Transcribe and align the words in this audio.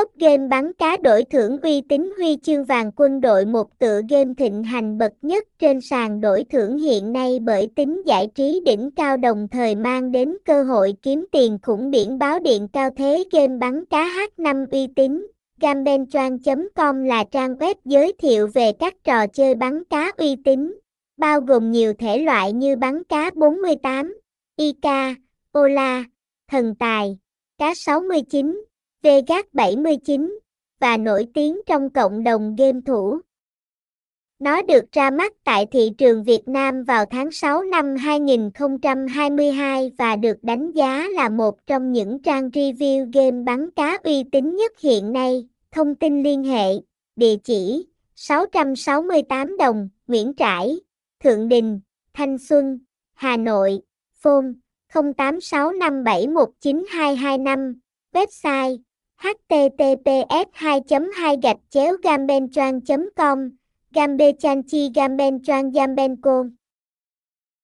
Top 0.00 0.10
game 0.18 0.48
bắn 0.48 0.72
cá 0.72 0.96
đổi 0.96 1.24
thưởng 1.24 1.60
uy 1.60 1.80
tín 1.88 2.12
huy 2.16 2.36
chương 2.42 2.64
vàng 2.64 2.90
quân 2.96 3.20
đội 3.20 3.44
một 3.44 3.78
tựa 3.78 4.00
game 4.08 4.32
thịnh 4.38 4.62
hành 4.64 4.98
bậc 4.98 5.12
nhất 5.22 5.44
trên 5.58 5.80
sàn 5.80 6.20
đổi 6.20 6.44
thưởng 6.52 6.78
hiện 6.78 7.12
nay 7.12 7.38
bởi 7.42 7.68
tính 7.76 8.02
giải 8.06 8.28
trí 8.34 8.62
đỉnh 8.64 8.90
cao 8.96 9.16
đồng 9.16 9.48
thời 9.48 9.74
mang 9.74 10.12
đến 10.12 10.36
cơ 10.44 10.62
hội 10.62 10.94
kiếm 11.02 11.26
tiền 11.32 11.58
khủng 11.62 11.90
biển 11.90 12.18
báo 12.18 12.38
điện 12.38 12.68
cao 12.68 12.90
thế 12.96 13.24
game 13.32 13.56
bắn 13.56 13.84
cá 13.84 14.04
H5 14.04 14.66
uy 14.70 14.86
tín. 14.96 15.26
Gambenchuan.com 15.60 17.04
là 17.04 17.24
trang 17.24 17.54
web 17.54 17.74
giới 17.84 18.12
thiệu 18.18 18.48
về 18.54 18.72
các 18.72 18.94
trò 19.04 19.26
chơi 19.26 19.54
bắn 19.54 19.84
cá 19.84 20.12
uy 20.16 20.36
tín, 20.44 20.78
bao 21.16 21.40
gồm 21.40 21.70
nhiều 21.70 21.92
thể 21.98 22.18
loại 22.18 22.52
như 22.52 22.76
bắn 22.76 23.04
cá 23.04 23.30
48, 23.34 24.14
Ica, 24.56 25.14
Ola, 25.58 26.04
Thần 26.50 26.74
Tài, 26.74 27.18
Cá 27.58 27.74
69, 27.74 28.64
Vegas 29.02 29.44
79, 29.52 30.38
và 30.80 30.96
nổi 30.96 31.26
tiếng 31.34 31.60
trong 31.66 31.90
cộng 31.90 32.24
đồng 32.24 32.56
game 32.56 32.80
thủ. 32.86 33.18
Nó 34.38 34.62
được 34.62 34.92
ra 34.92 35.10
mắt 35.10 35.32
tại 35.44 35.66
thị 35.66 35.90
trường 35.98 36.24
Việt 36.24 36.48
Nam 36.48 36.84
vào 36.84 37.04
tháng 37.04 37.30
6 37.30 37.62
năm 37.62 37.96
2022 37.96 39.92
và 39.98 40.16
được 40.16 40.36
đánh 40.42 40.72
giá 40.72 41.08
là 41.08 41.28
một 41.28 41.66
trong 41.66 41.92
những 41.92 42.22
trang 42.22 42.48
review 42.48 43.10
game 43.14 43.42
bắn 43.44 43.70
cá 43.70 43.98
uy 44.04 44.24
tín 44.32 44.56
nhất 44.56 44.72
hiện 44.80 45.12
nay. 45.12 45.48
Thông 45.70 45.94
tin 45.94 46.22
liên 46.22 46.44
hệ, 46.44 46.72
địa 47.16 47.36
chỉ 47.44 47.86
668 48.14 49.56
đồng, 49.56 49.88
Nguyễn 50.06 50.32
Trãi, 50.36 50.80
Thượng 51.24 51.48
Đình, 51.48 51.80
Thanh 52.14 52.38
Xuân, 52.38 52.78
Hà 53.14 53.36
Nội, 53.36 53.80
phone 54.14 54.46
0865719225, 54.92 57.74
website 58.12 58.78
https 59.22 60.48
2 60.60 60.80
2 60.88 61.36
gạch 61.42 61.56
chéo 61.70 61.96
gambenchuan 62.02 62.80
com 63.16 63.38
gambechanchi 63.94 64.88
gambenchuan 64.94 65.70
gambenco 65.72 66.59